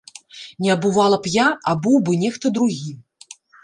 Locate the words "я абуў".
1.35-2.03